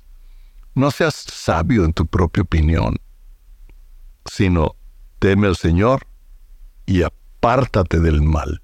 No 0.74 0.90
seas 0.90 1.14
sabio 1.14 1.84
en 1.84 1.92
tu 1.92 2.06
propia 2.06 2.42
opinión, 2.42 2.96
sino 4.26 4.76
teme 5.18 5.46
al 5.46 5.56
Señor 5.56 6.06
y 6.86 7.02
apártate 7.02 8.00
del 8.00 8.22
mal. 8.22 8.60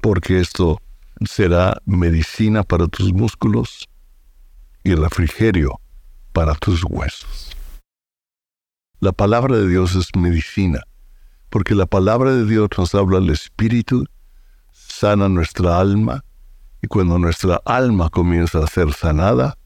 Porque 0.00 0.40
esto 0.40 0.78
será 1.24 1.80
medicina 1.86 2.62
para 2.62 2.88
tus 2.88 3.12
músculos 3.12 3.88
y 4.84 4.94
refrigerio 4.94 5.80
para 6.32 6.54
tus 6.54 6.82
huesos. 6.84 7.56
La 9.00 9.12
palabra 9.12 9.56
de 9.56 9.68
Dios 9.68 9.94
es 9.94 10.08
medicina 10.16 10.82
porque 11.52 11.74
la 11.74 11.84
palabra 11.84 12.32
de 12.32 12.46
Dios 12.46 12.70
nos 12.78 12.94
habla 12.94 13.18
al 13.18 13.28
espíritu, 13.28 14.06
sana 14.70 15.28
nuestra 15.28 15.78
alma, 15.78 16.24
y 16.80 16.86
cuando 16.86 17.18
nuestra 17.18 17.60
alma 17.66 18.08
comienza 18.08 18.64
a 18.64 18.66
ser 18.66 18.90
sanada, 18.94 19.58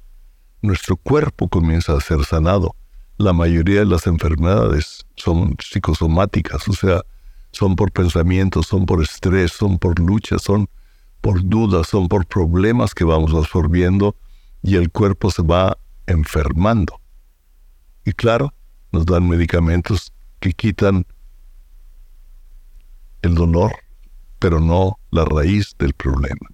nuestro 0.63 0.97
cuerpo 0.97 1.49
comienza 1.49 1.93
a 1.97 2.01
ser 2.01 2.25
sanado. 2.25 2.75
La 3.19 3.33
mayoría 3.33 3.79
de 3.79 3.87
las 3.87 4.09
enfermedades 4.09 5.07
son 5.15 5.55
psicosomáticas, 5.63 6.69
o 6.69 6.73
sea, 6.73 7.03
son 7.53 7.77
por 7.77 7.93
pensamientos, 7.93 8.67
son 8.67 8.85
por 8.85 9.01
estrés, 9.01 9.53
son 9.53 9.79
por 9.79 9.97
luchas, 10.01 10.43
son 10.43 10.69
por 11.21 11.41
dudas, 11.49 11.87
son 11.87 12.09
por 12.09 12.27
problemas 12.27 12.97
que 12.97 13.05
vamos 13.05 13.33
absorbiendo 13.33 14.17
y 14.61 14.75
el 14.75 14.91
cuerpo 14.91 15.31
se 15.31 15.43
va 15.43 15.79
enfermando. 16.09 17.01
Y 18.05 18.11
claro, 18.13 18.53
nos 18.91 19.07
dan 19.07 19.29
medicamentos 19.29 20.13
que 20.41 20.53
quitan 20.53 21.07
el 23.27 23.35
dolor, 23.35 23.73
pero 24.39 24.61
no 24.61 24.99
la 25.11 25.25
raíz 25.25 25.75
del 25.79 25.93
problema. 25.93 26.49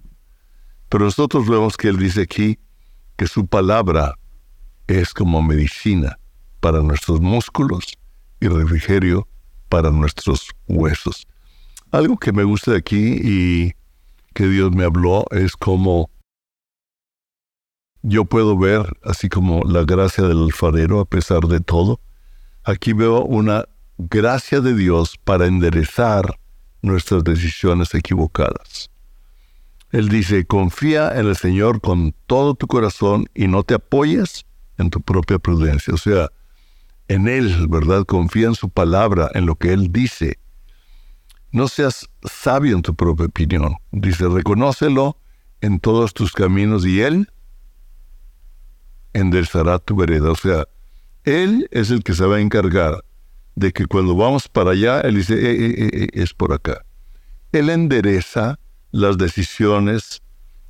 Pero 0.89 1.05
nosotros 1.05 1.47
vemos 1.47 1.77
que 1.77 1.87
él 1.87 1.97
dice 1.97 2.21
aquí 2.21 2.59
que 3.15 3.27
su 3.27 3.47
palabra 3.47 4.13
es 4.87 5.13
como 5.13 5.41
medicina 5.41 6.17
para 6.59 6.81
nuestros 6.81 7.19
músculos 7.19 7.85
y 8.39 8.47
refrigerio 8.47 9.27
para 9.69 9.91
nuestros 9.91 10.49
huesos. 10.67 11.27
Algo 11.91 12.17
que 12.17 12.31
me 12.31 12.43
gusta 12.43 12.71
de 12.71 12.77
aquí 12.77 13.19
y 13.23 13.73
que 14.33 14.47
Dios 14.47 14.71
me 14.71 14.83
habló 14.83 15.25
es 15.31 15.55
como 15.55 16.09
yo 18.03 18.25
puedo 18.25 18.57
ver, 18.57 18.85
así 19.03 19.29
como 19.29 19.61
la 19.63 19.83
gracia 19.83 20.25
del 20.25 20.43
alfarero 20.43 20.99
a 20.99 21.05
pesar 21.05 21.47
de 21.47 21.61
todo, 21.61 22.01
aquí 22.65 22.91
veo 22.91 23.23
una 23.23 23.65
gracia 23.97 24.59
de 24.59 24.75
Dios 24.75 25.17
para 25.23 25.45
enderezar 25.45 26.37
nuestras 26.83 27.23
decisiones 27.23 27.95
equivocadas. 27.95 28.91
Él 29.91 30.09
dice, 30.09 30.45
confía 30.45 31.17
en 31.19 31.27
el 31.27 31.35
Señor 31.35 31.81
con 31.81 32.13
todo 32.27 32.53
tu 32.55 32.67
corazón 32.67 33.25
y 33.33 33.47
no 33.47 33.63
te 33.63 33.75
apoyes 33.75 34.45
en 34.77 34.89
tu 34.89 35.01
propia 35.01 35.39
prudencia. 35.39 35.93
O 35.93 35.97
sea, 35.97 36.29
en 37.07 37.27
Él, 37.27 37.67
¿verdad? 37.67 38.05
Confía 38.05 38.47
en 38.47 38.55
su 38.55 38.69
palabra, 38.69 39.29
en 39.33 39.45
lo 39.45 39.55
que 39.55 39.71
Él 39.71 39.91
dice. 39.91 40.39
No 41.51 41.67
seas 41.67 42.09
sabio 42.23 42.75
en 42.75 42.81
tu 42.81 42.95
propia 42.95 43.27
opinión. 43.27 43.75
Dice, 43.91 44.27
reconócelo 44.27 45.17
en 45.61 45.79
todos 45.79 46.13
tus 46.13 46.33
caminos 46.33 46.85
y 46.85 47.01
Él 47.01 47.31
enderezará 49.13 49.79
tu 49.79 49.95
vereda. 49.95 50.31
O 50.31 50.35
sea, 50.35 50.67
Él 51.23 51.67
es 51.71 51.91
el 51.91 52.03
que 52.03 52.13
se 52.13 52.25
va 52.25 52.37
a 52.37 52.41
encargar 52.41 53.03
de 53.55 53.71
que 53.71 53.85
cuando 53.85 54.15
vamos 54.15 54.47
para 54.47 54.71
allá, 54.71 55.01
Él 55.01 55.15
dice, 55.15 55.33
eh, 55.33 55.55
eh, 55.55 55.89
eh, 55.93 56.07
es 56.13 56.33
por 56.33 56.53
acá. 56.53 56.85
Él 57.51 57.69
endereza 57.69 58.59
las 58.91 59.17
decisiones 59.17 60.21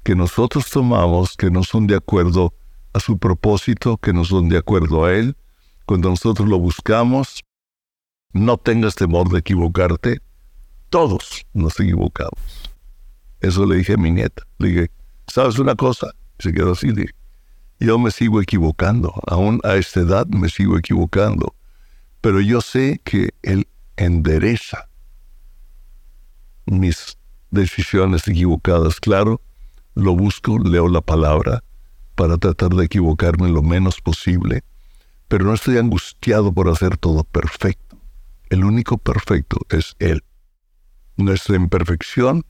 que 0.04 0.16
nosotros 0.16 0.70
tomamos 0.70 1.36
que 1.38 1.50
no 1.50 1.64
son 1.64 1.88
de 1.88 1.96
acuerdo 1.96 2.54
a 2.94 3.00
su 3.00 3.18
propósito, 3.18 3.98
que 3.98 4.14
no 4.14 4.26
son 4.26 4.50
de 4.50 4.58
acuerdo 4.58 5.06
a 5.06 5.14
Él. 5.14 5.36
Cuando 5.86 6.10
nosotros 6.10 6.48
lo 6.48 6.60
buscamos, 6.60 7.42
no 8.34 8.58
tengas 8.58 8.96
temor 8.96 9.30
de 9.30 9.40
equivocarte. 9.40 10.20
Todos 10.90 11.46
nos 11.54 11.80
equivocamos. 11.80 12.40
Eso 13.40 13.66
le 13.66 13.78
dije 13.78 13.94
a 13.94 13.98
mi 13.98 14.12
nieta. 14.12 14.44
Le 14.58 14.68
dije, 14.68 14.92
¿sabes 15.28 15.58
una 15.60 15.76
cosa? 15.76 16.12
Se 16.40 16.54
quedó 16.54 16.74
así. 16.74 16.92
Dije, 16.92 17.14
yo 17.80 17.98
me 17.98 18.12
sigo 18.12 18.42
equivocando. 18.42 19.14
Aún 19.28 19.60
a 19.64 19.76
esta 19.76 20.02
edad 20.02 20.28
me 20.28 20.50
sigo 20.50 20.78
equivocando. 20.78 21.56
Pero 22.24 22.40
yo 22.40 22.62
sé 22.62 23.02
que 23.04 23.32
Él 23.42 23.68
endereza 23.98 24.88
mis 26.66 27.18
decisiones 27.52 28.26
equivocadas. 28.30 29.02
Claro, 29.02 29.42
lo 29.94 30.16
busco, 30.16 30.58
leo 30.58 30.88
la 30.88 31.02
palabra 31.02 31.66
para 32.16 32.38
tratar 32.38 32.70
de 32.70 32.86
equivocarme 32.86 33.50
lo 33.50 33.62
menos 33.62 34.00
posible, 34.00 34.64
pero 35.28 35.44
no 35.44 35.54
estoy 35.54 35.78
angustiado 35.78 36.54
por 36.54 36.70
hacer 36.70 36.96
todo 36.96 37.26
perfecto. 37.26 37.98
El 38.50 38.64
único 38.64 38.98
perfecto 38.98 39.58
es 39.70 39.98
Él. 40.00 40.24
Nuestra 41.18 41.58
imperfección 41.58 42.46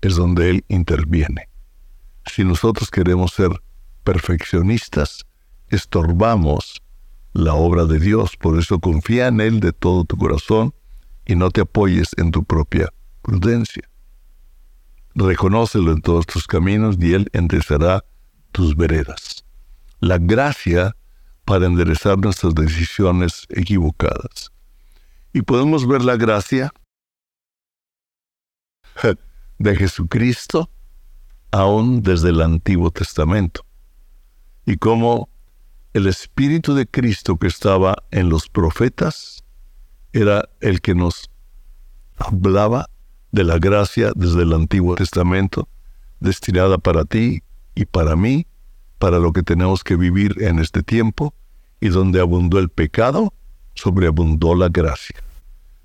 es 0.00 0.16
donde 0.16 0.50
Él 0.50 0.64
interviene. 0.66 1.48
Si 2.26 2.42
nosotros 2.42 2.90
queremos 2.90 3.34
ser 3.34 3.50
perfeccionistas, 4.02 5.26
estorbamos 5.68 6.82
la 7.34 7.54
obra 7.54 7.84
de 7.84 7.98
Dios. 7.98 8.36
Por 8.36 8.58
eso 8.58 8.78
confía 8.78 9.26
en 9.26 9.40
Él 9.40 9.60
de 9.60 9.72
todo 9.72 10.04
tu 10.04 10.16
corazón 10.16 10.72
y 11.26 11.34
no 11.36 11.50
te 11.50 11.60
apoyes 11.60 12.08
en 12.16 12.30
tu 12.30 12.44
propia 12.44 12.88
prudencia. 13.20 13.82
Reconócelo 15.14 15.92
en 15.92 16.00
todos 16.00 16.26
tus 16.26 16.46
caminos 16.46 16.96
y 16.98 17.12
Él 17.12 17.28
enderezará 17.32 18.04
tus 18.52 18.74
veredas. 18.76 19.44
La 20.00 20.18
gracia 20.18 20.96
para 21.44 21.66
enderezar 21.66 22.18
nuestras 22.18 22.54
decisiones 22.54 23.46
equivocadas. 23.50 24.50
Y 25.32 25.42
podemos 25.42 25.86
ver 25.86 26.02
la 26.02 26.16
gracia 26.16 26.72
de 29.58 29.76
Jesucristo 29.76 30.70
aún 31.50 32.02
desde 32.02 32.30
el 32.30 32.40
Antiguo 32.40 32.90
Testamento. 32.90 33.64
Y 34.66 34.76
cómo 34.76 35.28
el 35.94 36.08
Espíritu 36.08 36.74
de 36.74 36.88
Cristo 36.88 37.36
que 37.36 37.46
estaba 37.46 38.02
en 38.10 38.28
los 38.28 38.48
profetas 38.48 39.44
era 40.12 40.48
el 40.60 40.80
que 40.80 40.92
nos 40.92 41.30
hablaba 42.16 42.90
de 43.30 43.44
la 43.44 43.58
gracia 43.58 44.10
desde 44.16 44.42
el 44.42 44.52
Antiguo 44.52 44.96
Testamento, 44.96 45.68
destinada 46.18 46.78
para 46.78 47.04
ti 47.04 47.44
y 47.76 47.84
para 47.84 48.16
mí, 48.16 48.48
para 48.98 49.20
lo 49.20 49.32
que 49.32 49.44
tenemos 49.44 49.84
que 49.84 49.94
vivir 49.94 50.42
en 50.42 50.58
este 50.58 50.82
tiempo, 50.82 51.32
y 51.80 51.90
donde 51.90 52.20
abundó 52.20 52.58
el 52.58 52.70
pecado, 52.70 53.32
sobreabundó 53.74 54.56
la 54.56 54.70
gracia. 54.70 55.16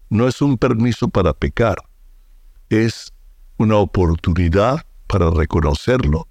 No 0.09 0.27
es 0.27 0.41
un 0.41 0.57
permiso 0.57 1.09
para 1.09 1.33
pecar, 1.33 1.77
es 2.69 3.13
una 3.57 3.75
oportunidad 3.75 4.83
para 5.05 5.29
reconocerlo 5.29 6.27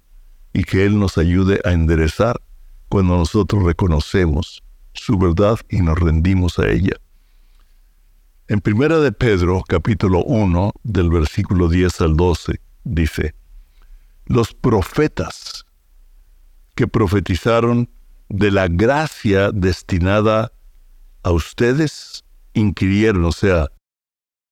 y 0.51 0.63
que 0.63 0.85
Él 0.85 0.99
nos 0.99 1.17
ayude 1.17 1.61
a 1.63 1.71
enderezar 1.71 2.41
cuando 2.89 3.17
nosotros 3.17 3.63
reconocemos 3.63 4.63
su 4.93 5.17
verdad 5.17 5.59
y 5.69 5.81
nos 5.81 5.97
rendimos 5.97 6.59
a 6.59 6.67
ella. 6.67 6.93
En 8.47 8.61
Primera 8.61 8.99
de 8.99 9.11
Pedro, 9.11 9.63
capítulo 9.67 10.23
1, 10.23 10.71
del 10.83 11.09
versículo 11.09 11.69
10 11.69 12.01
al 12.01 12.17
12, 12.17 12.59
dice, 12.83 13.35
los 14.25 14.53
profetas 14.53 15.65
que 16.75 16.87
profetizaron 16.87 17.89
de 18.29 18.51
la 18.51 18.67
gracia 18.67 19.51
destinada 19.51 20.51
a 21.23 21.31
ustedes, 21.31 22.23
inquirieron, 22.53 23.25
o 23.25 23.31
sea, 23.31 23.67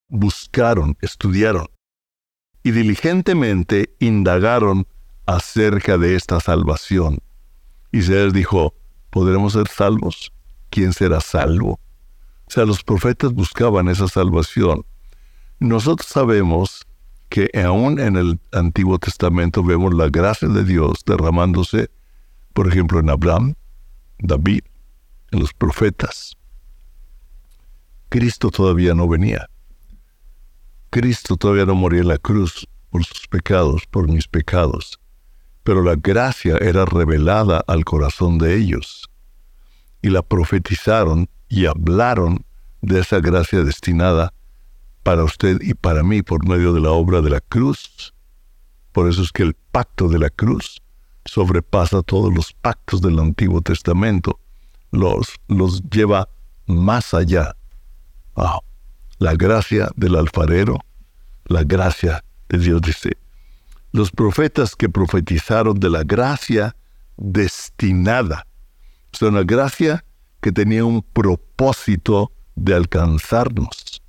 buscaron, 0.09 0.97
estudiaron 1.01 1.67
y 2.63 2.71
diligentemente 2.71 3.95
indagaron 3.99 4.87
acerca 5.25 5.97
de 5.97 6.15
esta 6.15 6.39
salvación. 6.39 7.19
Les 7.91 8.33
dijo, 8.33 8.73
¿podremos 9.09 9.53
ser 9.53 9.67
salvos? 9.67 10.31
¿Quién 10.69 10.93
será 10.93 11.19
salvo? 11.21 11.79
O 12.45 12.51
sea, 12.51 12.65
los 12.65 12.83
profetas 12.83 13.33
buscaban 13.33 13.87
esa 13.87 14.07
salvación. 14.07 14.85
Nosotros 15.59 16.07
sabemos 16.07 16.85
que 17.29 17.49
aún 17.65 17.99
en 17.99 18.15
el 18.15 18.39
Antiguo 18.51 18.99
Testamento 18.99 19.63
vemos 19.63 19.93
la 19.93 20.09
gracia 20.09 20.47
de 20.47 20.63
Dios 20.63 21.03
derramándose, 21.05 21.89
por 22.53 22.67
ejemplo, 22.67 22.99
en 22.99 23.09
Abraham, 23.09 23.55
David, 24.19 24.61
en 25.31 25.39
los 25.39 25.53
profetas. 25.53 26.37
Cristo 28.09 28.49
todavía 28.49 28.93
no 28.93 29.07
venía. 29.07 29.49
Cristo 30.89 31.35
todavía 31.35 31.65
no 31.65 31.75
moría 31.75 32.01
en 32.01 32.07
la 32.07 32.17
cruz 32.17 32.67
por 32.89 33.03
sus 33.03 33.27
pecados, 33.27 33.85
por 33.87 34.07
mis 34.09 34.27
pecados. 34.27 34.99
Pero 35.67 35.83
la 35.83 35.95
gracia 35.97 36.55
era 36.61 36.85
revelada 36.85 37.61
al 37.67 37.83
corazón 37.83 38.37
de 38.37 38.55
ellos. 38.55 39.09
Y 40.01 40.07
la 40.07 40.21
profetizaron 40.21 41.27
y 41.49 41.65
hablaron 41.65 42.45
de 42.81 43.01
esa 43.01 43.19
gracia 43.19 43.65
destinada 43.65 44.33
para 45.03 45.25
usted 45.25 45.59
y 45.59 45.73
para 45.73 46.03
mí 46.03 46.21
por 46.21 46.47
medio 46.47 46.71
de 46.71 46.79
la 46.79 46.91
obra 46.91 47.19
de 47.19 47.31
la 47.31 47.41
cruz. 47.41 48.13
Por 48.93 49.09
eso 49.09 49.21
es 49.21 49.33
que 49.33 49.43
el 49.43 49.55
pacto 49.55 50.07
de 50.07 50.19
la 50.19 50.29
cruz 50.29 50.81
sobrepasa 51.25 52.01
todos 52.01 52.33
los 52.33 52.53
pactos 52.53 53.01
del 53.01 53.19
Antiguo 53.19 53.59
Testamento, 53.59 54.39
los, 54.91 55.35
los 55.49 55.83
lleva 55.89 56.29
más 56.65 57.13
allá. 57.13 57.57
La 59.19 59.33
gracia 59.33 59.89
del 59.97 60.15
alfarero, 60.15 60.79
la 61.43 61.65
gracia 61.65 62.23
de 62.47 62.57
Dios 62.57 62.81
dice, 62.81 63.17
los 63.91 64.11
profetas 64.11 64.75
que 64.75 64.89
profetizaron 64.89 65.79
de 65.79 65.89
la 65.89 66.03
gracia 66.03 66.75
destinada, 67.17 68.45
sea, 69.11 69.29
una 69.29 69.43
gracia 69.43 70.05
que 70.41 70.51
tenía 70.51 70.85
un 70.85 71.01
propósito 71.01 72.31
de 72.55 72.75
alcanzarnos. 72.75 74.01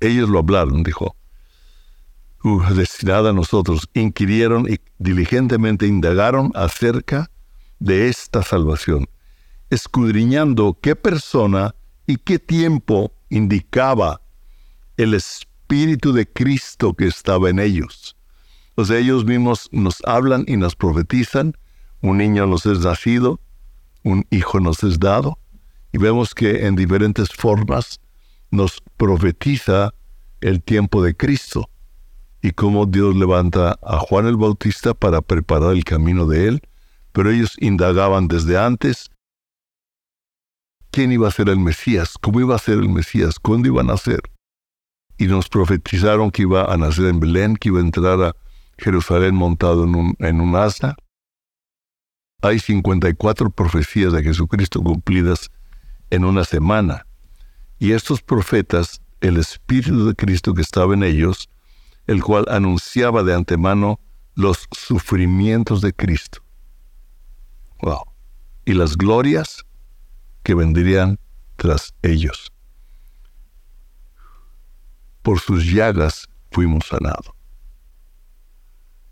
Ellos 0.00 0.28
lo 0.28 0.38
hablaron, 0.38 0.82
dijo, 0.82 1.16
uh, 2.44 2.62
destinada 2.74 3.30
a 3.30 3.32
nosotros, 3.32 3.88
inquirieron 3.94 4.68
y 4.68 4.80
diligentemente 4.98 5.86
indagaron 5.86 6.52
acerca 6.54 7.30
de 7.78 8.08
esta 8.08 8.42
salvación, 8.42 9.08
escudriñando 9.70 10.78
qué 10.80 10.96
persona 10.96 11.74
y 12.06 12.16
qué 12.16 12.38
tiempo 12.38 13.12
indicaba 13.28 14.20
el 14.96 15.14
Espíritu 15.14 15.47
de 15.68 16.26
Cristo 16.32 16.94
que 16.94 17.06
estaba 17.06 17.50
en 17.50 17.58
ellos. 17.58 18.16
O 18.74 18.84
sea, 18.84 18.98
ellos 18.98 19.24
mismos 19.24 19.68
nos 19.70 20.02
hablan 20.06 20.44
y 20.46 20.56
nos 20.56 20.74
profetizan, 20.74 21.56
un 22.00 22.18
niño 22.18 22.46
nos 22.46 22.64
es 22.64 22.80
nacido, 22.80 23.40
un 24.02 24.24
hijo 24.30 24.60
nos 24.60 24.82
es 24.82 24.98
dado, 24.98 25.38
y 25.92 25.98
vemos 25.98 26.34
que 26.34 26.66
en 26.66 26.74
diferentes 26.74 27.28
formas 27.30 28.00
nos 28.50 28.80
profetiza 28.96 29.92
el 30.40 30.62
tiempo 30.62 31.02
de 31.02 31.14
Cristo 31.14 31.68
y 32.40 32.52
cómo 32.52 32.86
Dios 32.86 33.14
levanta 33.16 33.78
a 33.82 33.98
Juan 33.98 34.26
el 34.26 34.36
Bautista 34.36 34.94
para 34.94 35.20
preparar 35.20 35.72
el 35.72 35.84
camino 35.84 36.26
de 36.26 36.48
él, 36.48 36.62
pero 37.12 37.30
ellos 37.30 37.56
indagaban 37.58 38.28
desde 38.28 38.56
antes 38.56 39.10
quién 40.92 41.12
iba 41.12 41.28
a 41.28 41.32
ser 41.32 41.48
el 41.48 41.58
Mesías, 41.58 42.14
cómo 42.20 42.40
iba 42.40 42.54
a 42.54 42.58
ser 42.58 42.78
el 42.78 42.88
Mesías, 42.88 43.38
cuándo 43.38 43.68
iba 43.68 43.82
a 43.82 43.84
nacer. 43.84 44.20
Y 45.18 45.26
nos 45.26 45.48
profetizaron 45.48 46.30
que 46.30 46.42
iba 46.42 46.72
a 46.72 46.76
nacer 46.76 47.06
en 47.06 47.20
Belén, 47.20 47.56
que 47.56 47.68
iba 47.68 47.78
a 47.78 47.82
entrar 47.82 48.22
a 48.22 48.36
Jerusalén 48.78 49.34
montado 49.34 49.84
en 49.84 49.94
un, 49.94 50.16
en 50.20 50.40
un 50.40 50.54
asna. 50.54 50.96
Hay 52.40 52.60
54 52.60 53.50
profecías 53.50 54.12
de 54.12 54.22
Jesucristo 54.22 54.80
cumplidas 54.80 55.50
en 56.10 56.24
una 56.24 56.44
semana. 56.44 57.04
Y 57.80 57.92
estos 57.92 58.22
profetas, 58.22 59.02
el 59.20 59.36
Espíritu 59.36 60.06
de 60.06 60.14
Cristo 60.14 60.54
que 60.54 60.62
estaba 60.62 60.94
en 60.94 61.02
ellos, 61.02 61.48
el 62.06 62.22
cual 62.22 62.46
anunciaba 62.48 63.22
de 63.22 63.34
antemano 63.34 64.00
los 64.34 64.68
sufrimientos 64.70 65.80
de 65.80 65.92
Cristo. 65.92 66.42
Wow. 67.82 68.04
Y 68.64 68.74
las 68.74 68.96
glorias 68.96 69.64
que 70.42 70.54
vendrían 70.54 71.18
tras 71.56 71.92
ellos. 72.02 72.52
Por 75.28 75.40
sus 75.40 75.70
llagas 75.70 76.26
fuimos 76.50 76.86
sanados. 76.86 77.34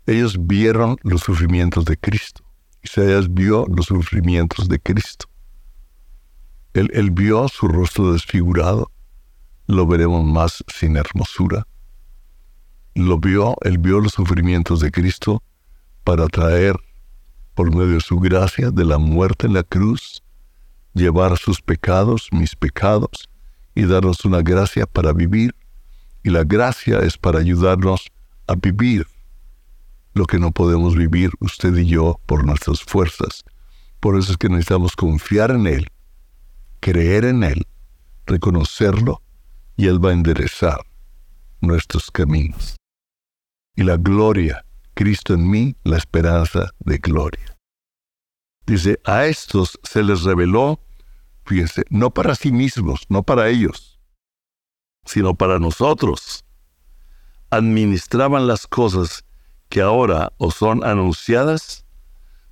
Ellos 0.07 0.35
vieron 0.47 0.97
los 1.03 1.21
sufrimientos 1.21 1.85
de 1.85 1.95
Cristo. 1.95 2.43
Isaías 2.81 3.31
vio 3.31 3.67
los 3.67 3.85
sufrimientos 3.85 4.67
de 4.67 4.79
Cristo. 4.79 5.27
Él, 6.73 7.11
vio 7.11 7.47
su 7.49 7.67
rostro 7.67 8.13
desfigurado, 8.13 8.91
lo 9.67 9.85
veremos 9.85 10.25
más 10.25 10.63
sin 10.67 10.97
hermosura. 10.97 11.67
Lo 12.95 13.19
vio, 13.19 13.55
él 13.61 13.77
vio 13.77 13.99
los 13.99 14.13
sufrimientos 14.13 14.79
de 14.79 14.89
Cristo 14.89 15.43
para 16.03 16.25
traer, 16.29 16.77
por 17.53 17.69
medio 17.69 17.93
de 17.93 18.01
su 18.01 18.17
gracia, 18.17 18.71
de 18.71 18.85
la 18.85 18.97
muerte 18.97 19.45
en 19.45 19.53
la 19.53 19.61
cruz, 19.61 20.23
llevar 20.95 21.37
sus 21.37 21.61
pecados, 21.61 22.29
mis 22.31 22.55
pecados, 22.55 23.29
y 23.75 23.85
darnos 23.85 24.25
una 24.25 24.41
gracia 24.41 24.87
para 24.87 25.13
vivir 25.13 25.53
Y 26.27 26.29
la 26.29 26.43
gracia 26.43 26.99
es 26.99 27.17
para 27.17 27.39
ayudarnos 27.39 28.11
a 28.47 28.55
vivir 28.55 29.07
lo 30.13 30.25
que 30.25 30.39
no 30.39 30.51
podemos 30.51 30.93
vivir 30.93 31.31
usted 31.39 31.73
y 31.77 31.85
yo 31.85 32.19
por 32.25 32.43
nuestras 32.43 32.83
fuerzas. 32.83 33.45
Por 34.01 34.19
eso 34.19 34.33
es 34.33 34.37
que 34.37 34.49
necesitamos 34.49 34.97
confiar 34.97 35.51
en 35.51 35.67
Él, 35.67 35.87
creer 36.81 37.23
en 37.23 37.45
Él, 37.45 37.65
reconocerlo 38.25 39.21
y 39.77 39.87
Él 39.87 40.03
va 40.03 40.09
a 40.09 40.13
enderezar 40.15 40.81
nuestros 41.61 42.11
caminos. 42.11 42.75
Y 43.77 43.83
la 43.83 43.95
gloria, 43.95 44.65
Cristo 44.95 45.33
en 45.33 45.49
mí, 45.49 45.77
la 45.85 45.95
esperanza 45.95 46.71
de 46.79 46.97
gloria. 46.97 47.55
Dice, 48.65 48.99
a 49.05 49.27
estos 49.27 49.79
se 49.81 50.03
les 50.03 50.23
reveló, 50.23 50.81
fíjense, 51.45 51.85
no 51.89 52.11
para 52.11 52.35
sí 52.35 52.51
mismos, 52.51 53.05
no 53.07 53.23
para 53.23 53.47
ellos, 53.47 53.86
sino 55.07 55.35
para 55.35 55.59
nosotros. 55.59 56.45
Administraban 57.49 58.47
las 58.47 58.67
cosas 58.67 59.25
que 59.69 59.81
ahora 59.81 60.33
os 60.37 60.55
son 60.55 60.83
anunciadas 60.83 61.85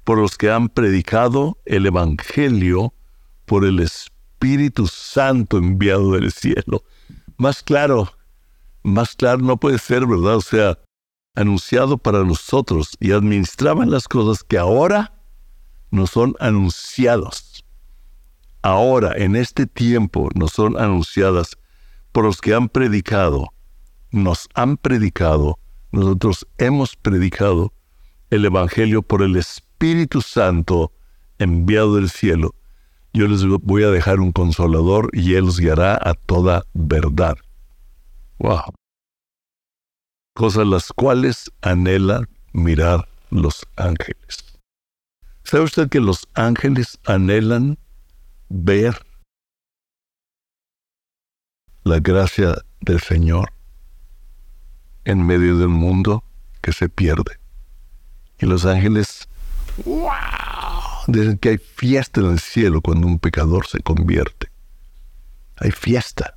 por 0.04 0.18
los 0.18 0.38
que 0.38 0.50
han 0.50 0.70
predicado 0.70 1.58
el 1.66 1.86
Evangelio 1.86 2.94
por 3.46 3.66
el 3.66 3.80
Espíritu 3.80 4.88
Santo 4.88 5.58
enviado 5.58 6.12
del 6.12 6.32
cielo. 6.32 6.84
Más 7.38 7.64
claro, 7.64 8.12
más 8.84 9.16
claro 9.16 9.40
no 9.40 9.58
puede 9.58 9.78
ser, 9.80 10.06
¿verdad? 10.06 10.36
O 10.36 10.42
sea, 10.42 10.80
anunciado 11.36 11.98
para 11.98 12.24
nosotros 12.24 12.96
y 13.00 13.12
administraban 13.12 13.92
las 13.92 14.08
cosas 14.08 14.44
que 14.44 14.58
ahora 14.58 15.14
nos 15.92 16.12
son 16.12 16.36
anunciados. 16.40 17.66
Ahora, 18.62 19.14
en 19.16 19.36
este 19.36 19.68
tiempo, 19.68 20.30
nos 20.34 20.52
son 20.52 20.80
anunciadas 20.80 21.58
por 22.16 22.24
los 22.24 22.40
que 22.40 22.54
han 22.54 22.70
predicado, 22.70 23.50
nos 24.10 24.48
han 24.54 24.78
predicado, 24.78 25.60
nosotros 25.92 26.48
hemos 26.58 26.96
predicado 26.96 27.74
el 28.30 28.46
Evangelio 28.46 29.02
por 29.02 29.22
el 29.22 29.36
Espíritu 29.36 30.22
Santo 30.22 30.94
enviado 31.40 31.98
del 31.98 32.10
cielo. 32.10 32.56
Yo 33.12 33.28
les 33.28 33.46
voy 33.46 33.84
a 33.84 33.90
dejar 33.90 34.22
un 34.22 34.32
consolador 34.32 35.10
y 35.12 35.34
Él 35.34 35.44
los 35.44 35.60
guiará 35.60 36.00
a 36.02 36.14
toda 36.14 36.64
verdad. 36.74 37.36
Wow. 38.40 38.74
Cosas 40.36 40.68
las 40.68 40.94
cuales 40.94 41.52
anhela 41.60 42.22
mirar 42.54 43.10
los 43.30 43.68
ángeles. 43.76 44.58
¿Sabe 45.44 45.66
usted 45.66 45.90
que 45.90 46.00
los 46.00 46.30
ángeles 46.34 46.98
anhelan 47.04 47.78
ver 48.48 49.05
la 51.86 52.00
gracia 52.00 52.56
del 52.82 53.00
Señor 53.00 53.54
en 55.06 55.26
medio 55.26 55.58
del 55.58 55.70
mundo 55.70 56.24
que 56.62 56.74
se 56.74 56.90
pierde? 56.90 57.40
Y 58.40 58.48
los 58.48 58.66
ángeles, 58.66 59.30
wow, 59.86 60.10
dicen 61.08 61.38
que 61.38 61.50
hay 61.50 61.58
fiesta 61.60 62.22
en 62.22 62.32
el 62.32 62.40
cielo 62.40 62.82
cuando 62.82 63.06
un 63.08 63.20
pecador 63.20 63.68
se 63.68 63.80
convierte. 63.82 64.50
Hay 65.58 65.72
fiesta 65.72 66.36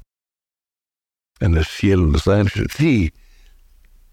en 1.40 1.56
el 1.56 1.64
cielo. 1.64 2.04
Los 2.06 2.28
ángeles, 2.28 2.68
sí, 2.76 3.12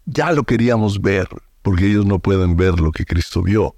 ya 0.06 0.32
lo 0.32 0.43
queríamos 0.45 1.02
ver, 1.02 1.28
porque 1.62 1.88
ellos 1.88 2.06
no 2.06 2.19
pueden 2.19 2.56
ver 2.56 2.80
lo 2.80 2.91
que 2.91 3.06
Cristo 3.06 3.43
vio. 3.43 3.76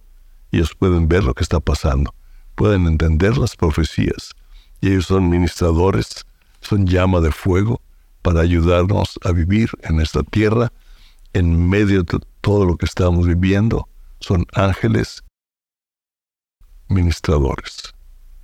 Ellos 0.52 0.76
pueden 0.76 1.08
ver 1.08 1.24
lo 1.24 1.34
que 1.34 1.44
está 1.44 1.60
pasando, 1.60 2.14
pueden 2.54 2.86
entender 2.86 3.36
las 3.38 3.56
profecías. 3.56 4.36
Y 4.80 4.90
ellos 4.90 5.08
son 5.08 5.28
ministradores, 5.28 6.27
son 6.68 6.86
llama 6.86 7.22
de 7.22 7.32
fuego 7.32 7.82
para 8.22 8.42
ayudarnos 8.42 9.20
a 9.24 9.32
vivir 9.32 9.70
en 9.84 10.02
esta 10.02 10.22
tierra 10.24 10.72
en 11.34 11.70
medio 11.70 12.04
de 12.04 12.20
todo 12.42 12.66
lo 12.66 12.78
que 12.78 12.86
estamos 12.86 13.26
viviendo. 13.26 13.88
Son 14.20 14.46
ángeles 14.54 15.24
ministradores. 16.88 17.94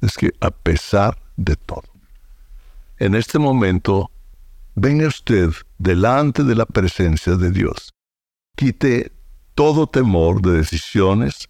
Es 0.02 0.18
que 0.18 0.32
a 0.40 0.52
pesar 0.52 1.22
de 1.38 1.56
todo, 1.56 1.84
en 2.98 3.16
este 3.16 3.40
momento 3.40 4.12
venga 4.76 5.08
usted 5.08 5.50
delante 5.78 6.44
de 6.44 6.56
la 6.56 6.66
presencia 6.66 7.36
de 7.36 7.52
Dios. 7.52 7.94
Quite 8.56 9.12
todo 9.56 9.88
temor 9.88 10.42
de 10.42 10.52
decisiones, 10.52 11.50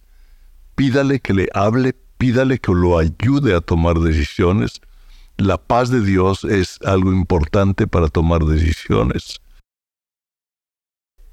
pídale 0.74 1.20
que 1.20 1.34
le 1.34 1.48
hable, 1.54 1.94
pídale 2.18 2.58
que 2.58 2.72
lo 2.72 2.98
ayude 2.98 3.54
a 3.54 3.60
tomar 3.60 3.98
decisiones. 4.00 4.80
La 5.36 5.58
paz 5.58 5.90
de 5.90 6.00
Dios 6.00 6.44
es 6.44 6.78
algo 6.82 7.12
importante 7.12 7.86
para 7.86 8.08
tomar 8.08 8.44
decisiones. 8.44 9.40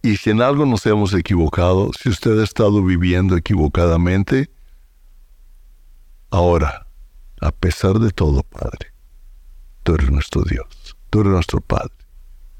Y 0.02 0.18
si 0.18 0.32
en 0.32 0.42
algo 0.42 0.66
nos 0.66 0.86
hemos 0.86 1.14
equivocado, 1.14 1.92
si 1.94 2.10
usted 2.10 2.40
ha 2.40 2.44
estado 2.44 2.84
viviendo 2.84 3.38
equivocadamente, 3.38 4.50
ahora, 6.32 6.88
a 7.40 7.52
pesar 7.52 8.00
de 8.00 8.10
todo, 8.10 8.42
Padre, 8.42 8.92
tú 9.84 9.94
eres 9.94 10.10
nuestro 10.10 10.42
Dios 10.44 10.96
tú 11.12 11.20
eres 11.20 11.34
nuestro 11.34 11.62
Padre. 11.62 11.94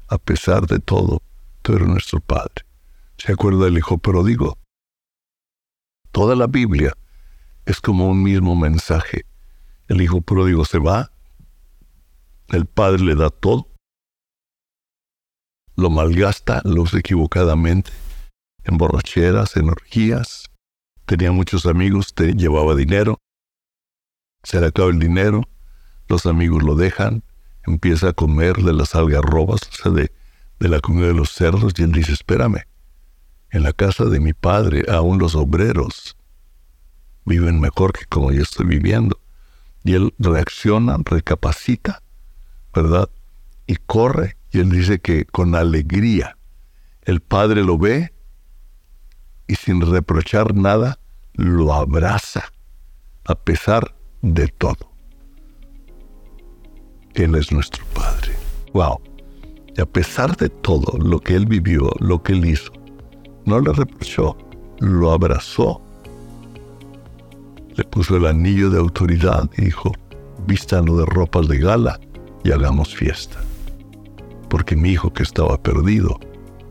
A 0.08 0.18
pesar 0.18 0.66
de 0.66 0.78
todo, 0.78 1.22
tú 1.62 1.72
eres 1.72 1.88
nuestro 1.88 2.20
Padre. 2.20 2.64
¿Se 3.16 3.32
acuerda 3.32 3.64
del 3.64 3.78
Hijo 3.78 3.98
pródigo? 3.98 4.58
Toda 6.12 6.36
la 6.36 6.46
Biblia 6.46 6.92
es 7.64 7.80
como 7.80 8.08
un 8.08 8.22
mismo 8.22 8.54
mensaje. 8.54 9.24
El 9.88 10.02
Hijo 10.02 10.20
pródigo 10.20 10.64
se 10.66 10.78
va, 10.78 11.10
el 12.52 12.66
Padre 12.66 13.02
le 13.02 13.14
da 13.14 13.30
todo, 13.30 13.68
lo 15.74 15.90
malgasta, 15.90 16.60
lo 16.64 16.82
usa 16.82 17.00
equivocadamente, 17.00 17.90
en 18.64 18.78
borracheras, 18.78 19.56
en 19.56 19.70
orgías, 19.70 20.50
tenía 21.06 21.32
muchos 21.32 21.66
amigos, 21.66 22.14
te 22.14 22.34
llevaba 22.34 22.74
dinero, 22.74 23.18
se 24.42 24.60
le 24.60 24.66
acaba 24.66 24.90
el 24.90 24.98
dinero, 24.98 25.48
los 26.08 26.26
amigos 26.26 26.62
lo 26.62 26.74
dejan, 26.74 27.24
empieza 27.66 28.10
a 28.10 28.12
comer 28.12 28.56
de 28.56 28.74
las 28.74 28.94
algarrobas, 28.94 29.62
o 29.62 29.72
sea, 29.72 29.92
de, 29.92 30.12
de 30.60 30.68
la 30.68 30.80
comida 30.80 31.06
de 31.08 31.14
los 31.14 31.30
cerdos, 31.32 31.72
y 31.78 31.82
él 31.82 31.92
dice, 31.92 32.12
espérame, 32.12 32.66
en 33.50 33.62
la 33.62 33.72
casa 33.72 34.04
de 34.04 34.20
mi 34.20 34.32
padre 34.32 34.84
aún 34.90 35.18
los 35.18 35.34
obreros 35.34 36.16
viven 37.24 37.60
mejor 37.60 37.92
que 37.92 38.06
como 38.06 38.32
yo 38.32 38.42
estoy 38.42 38.66
viviendo. 38.66 39.18
Y 39.84 39.94
él 39.94 40.14
reacciona, 40.18 40.96
recapacita, 41.04 42.02
¿verdad? 42.74 43.08
Y 43.66 43.76
corre, 43.76 44.36
y 44.50 44.60
él 44.60 44.70
dice 44.70 45.00
que 45.00 45.24
con 45.24 45.54
alegría 45.54 46.36
el 47.02 47.20
padre 47.20 47.64
lo 47.64 47.78
ve 47.78 48.12
y 49.46 49.54
sin 49.56 49.80
reprochar 49.80 50.54
nada, 50.54 50.98
lo 51.34 51.72
abraza, 51.72 52.44
a 53.24 53.34
pesar 53.34 53.94
de 54.22 54.48
todo. 54.48 54.92
Él 57.14 57.34
es 57.34 57.52
nuestro 57.52 57.84
Padre. 57.92 58.32
Wow. 58.72 59.00
Y 59.76 59.80
a 59.80 59.86
pesar 59.86 60.36
de 60.36 60.48
todo 60.48 60.98
lo 60.98 61.18
que 61.20 61.34
Él 61.34 61.46
vivió, 61.46 61.90
lo 61.98 62.22
que 62.22 62.32
Él 62.32 62.46
hizo, 62.46 62.72
no 63.44 63.60
le 63.60 63.72
reprochó, 63.72 64.36
lo 64.78 65.10
abrazó, 65.10 65.82
le 67.74 67.84
puso 67.84 68.16
el 68.16 68.26
anillo 68.26 68.70
de 68.70 68.78
autoridad 68.78 69.50
y 69.56 69.62
dijo, 69.66 69.92
de 70.46 71.04
ropas 71.06 71.48
de 71.48 71.58
gala 71.58 71.98
y 72.44 72.52
hagamos 72.52 72.94
fiesta. 72.94 73.38
Porque 74.48 74.76
mi 74.76 74.90
hijo 74.90 75.12
que 75.12 75.22
estaba 75.22 75.60
perdido, 75.60 76.18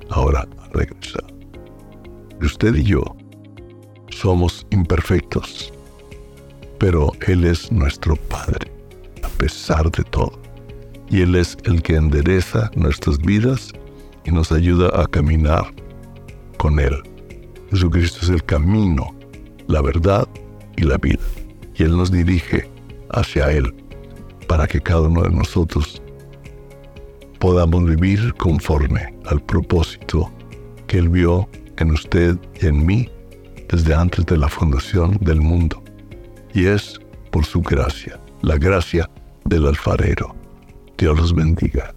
ahora 0.10 0.48
ha 0.60 0.68
regresado. 0.70 1.28
Usted 2.42 2.76
y 2.76 2.84
yo 2.84 3.04
somos 4.10 4.66
imperfectos, 4.72 5.72
pero 6.80 7.12
Él 7.28 7.46
es 7.46 7.72
nuestro 7.72 8.16
Padre 8.16 8.72
pesar 9.42 9.90
de 9.90 10.04
todo. 10.04 10.40
Y 11.10 11.22
Él 11.22 11.36
es 11.36 11.58
el 11.64 11.82
que 11.82 11.96
endereza 11.96 12.70
nuestras 12.76 13.18
vidas 13.18 13.74
y 14.24 14.32
nos 14.32 14.52
ayuda 14.52 15.02
a 15.02 15.08
caminar 15.08 15.74
con 16.58 16.80
Él. 16.80 16.96
Jesucristo 17.72 18.20
es 18.22 18.30
el 18.30 18.44
camino, 18.44 19.16
la 19.68 19.82
verdad 19.82 20.28
y 20.78 20.84
la 20.84 20.98
vida. 20.98 21.24
Y 21.76 21.84
Él 21.84 21.98
nos 21.98 22.12
dirige 22.12 22.70
hacia 23.10 23.52
Él 23.52 23.74
para 24.52 24.68
que 24.68 24.82
cada 24.82 25.04
uno 25.04 25.22
de 25.22 25.30
nosotros 25.30 26.02
podamos 27.40 27.86
vivir 27.86 28.34
conforme 28.34 29.18
al 29.28 29.42
propósito 29.42 30.30
que 30.88 30.98
Él 30.98 31.08
vio 31.08 31.48
en 31.78 31.92
usted 31.92 32.36
y 32.62 32.66
en 32.68 32.86
mí 32.86 33.10
desde 33.70 33.96
antes 33.96 34.26
de 34.26 34.36
la 34.36 34.50
fundación 34.50 35.18
del 35.22 35.40
mundo. 35.40 35.82
Y 36.54 36.66
es 36.66 37.00
por 37.30 37.46
su 37.46 37.62
gracia, 37.62 38.20
la 38.42 38.58
gracia 38.58 39.10
del 39.46 39.68
alfarero. 39.68 40.36
Dios 40.98 41.18
los 41.18 41.34
bendiga. 41.34 41.96